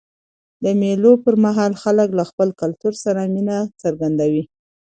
د 0.63 0.65
مېلو 0.79 1.11
پر 1.23 1.35
مهال 1.45 1.73
خلک 1.83 2.09
له 2.19 2.23
خپل 2.29 2.49
کلتور 2.61 2.93
سره 3.03 3.21
مینه 3.33 3.57
څرګندوي. 3.81 4.43